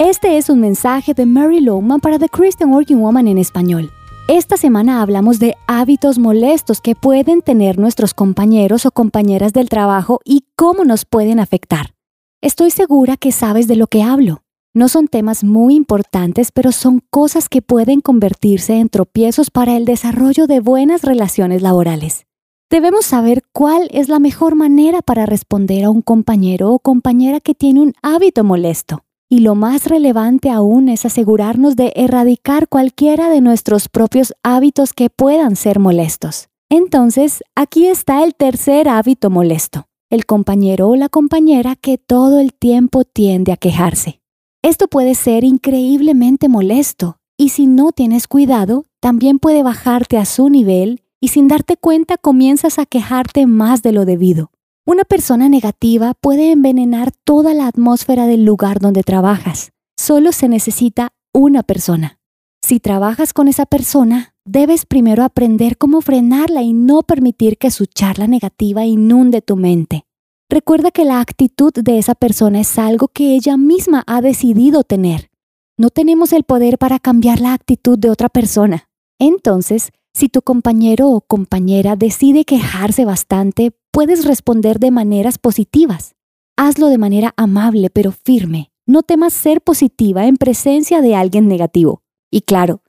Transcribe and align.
Este 0.00 0.38
es 0.38 0.50
un 0.50 0.58
mensaje 0.58 1.14
de 1.14 1.24
Mary 1.24 1.60
Lowman 1.60 2.00
para 2.00 2.18
The 2.18 2.28
Christian 2.28 2.72
Working 2.72 3.00
Woman 3.00 3.28
en 3.28 3.38
español. 3.38 3.92
Esta 4.26 4.56
semana 4.56 5.00
hablamos 5.00 5.38
de 5.38 5.54
hábitos 5.68 6.18
molestos 6.18 6.80
que 6.80 6.96
pueden 6.96 7.42
tener 7.42 7.78
nuestros 7.78 8.12
compañeros 8.12 8.86
o 8.86 8.90
compañeras 8.90 9.52
del 9.52 9.68
trabajo 9.68 10.18
y 10.24 10.46
cómo 10.56 10.84
nos 10.84 11.04
pueden 11.04 11.38
afectar. 11.38 11.94
Estoy 12.42 12.72
segura 12.72 13.16
que 13.16 13.30
sabes 13.30 13.68
de 13.68 13.76
lo 13.76 13.86
que 13.86 14.02
hablo. 14.02 14.42
No 14.74 14.88
son 14.88 15.06
temas 15.06 15.44
muy 15.44 15.76
importantes, 15.76 16.50
pero 16.50 16.72
son 16.72 17.00
cosas 17.10 17.48
que 17.48 17.62
pueden 17.62 18.00
convertirse 18.00 18.80
en 18.80 18.88
tropiezos 18.88 19.52
para 19.52 19.76
el 19.76 19.84
desarrollo 19.84 20.48
de 20.48 20.58
buenas 20.58 21.02
relaciones 21.02 21.62
laborales. 21.62 22.26
Debemos 22.68 23.06
saber 23.06 23.44
cuál 23.52 23.88
es 23.92 24.08
la 24.08 24.18
mejor 24.18 24.56
manera 24.56 25.02
para 25.02 25.24
responder 25.24 25.84
a 25.84 25.90
un 25.90 26.02
compañero 26.02 26.72
o 26.72 26.80
compañera 26.80 27.38
que 27.38 27.54
tiene 27.54 27.80
un 27.80 27.92
hábito 28.02 28.42
molesto. 28.42 29.04
Y 29.34 29.40
lo 29.40 29.56
más 29.56 29.88
relevante 29.88 30.48
aún 30.48 30.88
es 30.88 31.04
asegurarnos 31.04 31.74
de 31.74 31.92
erradicar 31.96 32.68
cualquiera 32.68 33.28
de 33.30 33.40
nuestros 33.40 33.88
propios 33.88 34.32
hábitos 34.44 34.92
que 34.92 35.10
puedan 35.10 35.56
ser 35.56 35.80
molestos. 35.80 36.50
Entonces, 36.70 37.42
aquí 37.56 37.88
está 37.88 38.22
el 38.22 38.36
tercer 38.36 38.88
hábito 38.88 39.30
molesto, 39.30 39.88
el 40.08 40.24
compañero 40.24 40.88
o 40.90 40.94
la 40.94 41.08
compañera 41.08 41.74
que 41.74 41.98
todo 41.98 42.38
el 42.38 42.54
tiempo 42.54 43.02
tiende 43.02 43.50
a 43.50 43.56
quejarse. 43.56 44.20
Esto 44.62 44.86
puede 44.86 45.16
ser 45.16 45.42
increíblemente 45.42 46.48
molesto 46.48 47.18
y 47.36 47.48
si 47.48 47.66
no 47.66 47.90
tienes 47.90 48.28
cuidado, 48.28 48.84
también 49.00 49.40
puede 49.40 49.64
bajarte 49.64 50.16
a 50.16 50.26
su 50.26 50.48
nivel 50.48 51.02
y 51.20 51.28
sin 51.30 51.48
darte 51.48 51.76
cuenta 51.76 52.18
comienzas 52.18 52.78
a 52.78 52.86
quejarte 52.86 53.48
más 53.48 53.82
de 53.82 53.90
lo 53.90 54.04
debido. 54.04 54.52
Una 54.86 55.04
persona 55.04 55.48
negativa 55.48 56.12
puede 56.12 56.52
envenenar 56.52 57.10
toda 57.24 57.54
la 57.54 57.68
atmósfera 57.68 58.26
del 58.26 58.44
lugar 58.44 58.80
donde 58.80 59.02
trabajas. 59.02 59.72
Solo 59.98 60.30
se 60.30 60.46
necesita 60.46 61.14
una 61.32 61.62
persona. 61.62 62.18
Si 62.62 62.80
trabajas 62.80 63.32
con 63.32 63.48
esa 63.48 63.64
persona, 63.64 64.34
debes 64.44 64.84
primero 64.84 65.24
aprender 65.24 65.78
cómo 65.78 66.02
frenarla 66.02 66.60
y 66.60 66.74
no 66.74 67.02
permitir 67.02 67.56
que 67.56 67.70
su 67.70 67.86
charla 67.86 68.26
negativa 68.26 68.84
inunde 68.84 69.40
tu 69.40 69.56
mente. 69.56 70.04
Recuerda 70.50 70.90
que 70.90 71.06
la 71.06 71.20
actitud 71.20 71.72
de 71.72 71.96
esa 71.96 72.14
persona 72.14 72.60
es 72.60 72.78
algo 72.78 73.08
que 73.08 73.34
ella 73.34 73.56
misma 73.56 74.04
ha 74.06 74.20
decidido 74.20 74.84
tener. 74.84 75.30
No 75.78 75.88
tenemos 75.88 76.34
el 76.34 76.44
poder 76.44 76.76
para 76.76 76.98
cambiar 76.98 77.40
la 77.40 77.54
actitud 77.54 77.98
de 77.98 78.10
otra 78.10 78.28
persona. 78.28 78.90
Entonces, 79.18 79.92
si 80.14 80.28
tu 80.28 80.42
compañero 80.42 81.10
o 81.10 81.20
compañera 81.20 81.96
decide 81.96 82.44
quejarse 82.44 83.04
bastante, 83.04 83.72
puedes 83.90 84.24
responder 84.24 84.78
de 84.78 84.92
maneras 84.92 85.38
positivas. 85.38 86.14
Hazlo 86.56 86.86
de 86.86 86.98
manera 86.98 87.34
amable 87.36 87.90
pero 87.90 88.12
firme. 88.12 88.70
No 88.86 89.02
temas 89.02 89.32
ser 89.32 89.60
positiva 89.60 90.26
en 90.26 90.36
presencia 90.36 91.00
de 91.00 91.16
alguien 91.16 91.48
negativo. 91.48 92.02
Y 92.30 92.42
claro, 92.42 92.82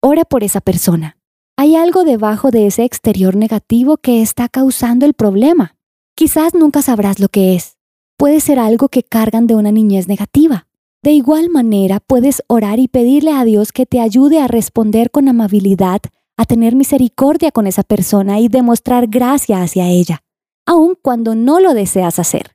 ora 0.00 0.24
por 0.24 0.42
esa 0.42 0.60
persona. 0.60 1.18
Hay 1.56 1.76
algo 1.76 2.02
debajo 2.02 2.50
de 2.50 2.66
ese 2.66 2.82
exterior 2.82 3.36
negativo 3.36 3.96
que 3.96 4.20
está 4.20 4.48
causando 4.48 5.06
el 5.06 5.14
problema. 5.14 5.76
Quizás 6.16 6.52
nunca 6.52 6.82
sabrás 6.82 7.20
lo 7.20 7.28
que 7.28 7.54
es. 7.54 7.76
Puede 8.16 8.40
ser 8.40 8.58
algo 8.58 8.88
que 8.88 9.04
cargan 9.04 9.46
de 9.46 9.54
una 9.54 9.70
niñez 9.70 10.08
negativa. 10.08 10.66
De 11.00 11.12
igual 11.12 11.48
manera, 11.48 12.00
puedes 12.00 12.42
orar 12.48 12.80
y 12.80 12.88
pedirle 12.88 13.32
a 13.32 13.44
Dios 13.44 13.70
que 13.70 13.86
te 13.86 14.00
ayude 14.00 14.40
a 14.40 14.48
responder 14.48 15.10
con 15.10 15.28
amabilidad, 15.28 16.00
a 16.36 16.44
tener 16.44 16.74
misericordia 16.74 17.50
con 17.50 17.66
esa 17.66 17.82
persona 17.82 18.40
y 18.40 18.48
demostrar 18.48 19.06
gracia 19.06 19.62
hacia 19.62 19.88
ella, 19.88 20.22
aun 20.66 20.96
cuando 21.00 21.34
no 21.34 21.60
lo 21.60 21.74
deseas 21.74 22.18
hacer. 22.18 22.52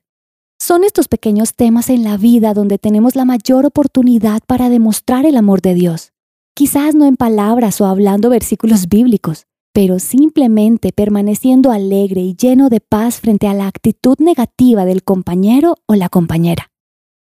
Son 0.60 0.82
estos 0.82 1.08
pequeños 1.08 1.54
temas 1.54 1.88
en 1.88 2.02
la 2.02 2.16
vida 2.16 2.52
donde 2.52 2.78
tenemos 2.78 3.14
la 3.14 3.24
mayor 3.24 3.64
oportunidad 3.64 4.42
para 4.46 4.68
demostrar 4.68 5.24
el 5.24 5.36
amor 5.36 5.62
de 5.62 5.74
Dios. 5.74 6.12
Quizás 6.54 6.96
no 6.96 7.06
en 7.06 7.16
palabras 7.16 7.80
o 7.80 7.86
hablando 7.86 8.30
versículos 8.30 8.88
bíblicos, 8.88 9.46
pero 9.72 10.00
simplemente 10.00 10.92
permaneciendo 10.92 11.70
alegre 11.70 12.20
y 12.22 12.34
lleno 12.34 12.68
de 12.68 12.80
paz 12.80 13.20
frente 13.20 13.46
a 13.46 13.54
la 13.54 13.68
actitud 13.68 14.16
negativa 14.18 14.84
del 14.84 15.04
compañero 15.04 15.76
o 15.86 15.94
la 15.94 16.08
compañera. 16.08 16.72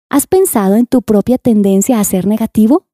¿Has 0.09 0.26
pensado 0.26 0.76
en 0.76 0.86
tu 0.86 1.03
propia 1.03 1.36
tendencia 1.36 2.00
a 2.00 2.04
ser 2.04 2.26
negativo? 2.26 2.85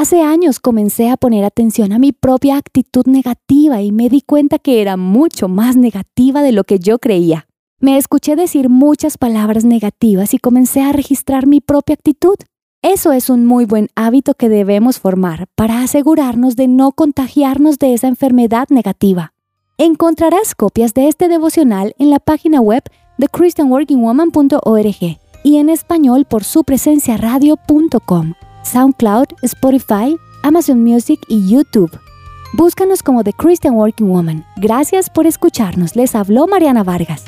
Hace 0.00 0.22
años 0.22 0.60
comencé 0.60 1.10
a 1.10 1.18
poner 1.18 1.44
atención 1.44 1.92
a 1.92 1.98
mi 1.98 2.12
propia 2.12 2.56
actitud 2.56 3.04
negativa 3.04 3.82
y 3.82 3.92
me 3.92 4.08
di 4.08 4.22
cuenta 4.22 4.58
que 4.58 4.80
era 4.80 4.96
mucho 4.96 5.46
más 5.46 5.76
negativa 5.76 6.40
de 6.40 6.52
lo 6.52 6.64
que 6.64 6.78
yo 6.78 6.98
creía. 6.98 7.48
Me 7.80 7.98
escuché 7.98 8.34
decir 8.34 8.70
muchas 8.70 9.18
palabras 9.18 9.66
negativas 9.66 10.32
y 10.32 10.38
comencé 10.38 10.80
a 10.80 10.92
registrar 10.92 11.46
mi 11.46 11.60
propia 11.60 11.96
actitud. 11.96 12.36
Eso 12.80 13.12
es 13.12 13.28
un 13.28 13.44
muy 13.44 13.66
buen 13.66 13.88
hábito 13.94 14.32
que 14.32 14.48
debemos 14.48 14.98
formar 14.98 15.48
para 15.54 15.82
asegurarnos 15.82 16.56
de 16.56 16.66
no 16.66 16.92
contagiarnos 16.92 17.78
de 17.78 17.92
esa 17.92 18.08
enfermedad 18.08 18.68
negativa. 18.70 19.34
Encontrarás 19.76 20.54
copias 20.54 20.94
de 20.94 21.08
este 21.08 21.28
devocional 21.28 21.94
en 21.98 22.08
la 22.08 22.20
página 22.20 22.62
web 22.62 22.84
de 23.18 23.28
christianworkingwoman.org 23.28 25.18
y 25.44 25.56
en 25.58 25.68
español 25.68 26.24
por 26.24 26.44
su 26.44 26.64
presencia 26.64 27.18
radio.com, 27.18 28.32
SoundCloud, 28.62 29.34
Spotify, 29.42 30.18
Amazon 30.42 30.82
Music 30.82 31.20
y 31.28 31.48
YouTube. 31.48 31.90
Búscanos 32.52 33.02
como 33.02 33.22
The 33.22 33.32
Christian 33.32 33.74
Working 33.74 34.08
Woman. 34.08 34.44
Gracias 34.56 35.08
por 35.08 35.26
escucharnos. 35.26 35.96
Les 35.96 36.14
habló 36.14 36.46
Mariana 36.46 36.82
Vargas. 36.82 37.24